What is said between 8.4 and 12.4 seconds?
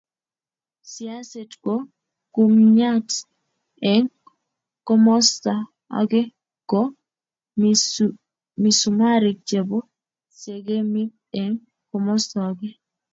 misumarik chebo segemik eng komosta